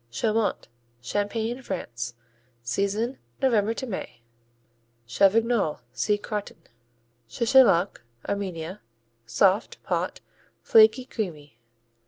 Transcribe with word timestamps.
Chaumont 0.09 0.67
Champagne, 0.99 1.61
France 1.61 2.15
Season 2.63 3.19
November 3.39 3.75
to 3.75 3.85
May. 3.85 4.23
Chavignol 5.05 5.81
see 5.93 6.17
Crottin. 6.17 6.57
Chechaluk 7.29 8.01
Armenia 8.27 8.81
Soft; 9.27 9.83
pot; 9.83 10.19
flaky; 10.63 11.05
creamy. 11.05 11.59